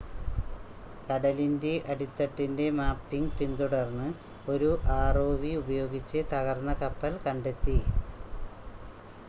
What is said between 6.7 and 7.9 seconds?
കപ്പൽ കണ്ടെത്തി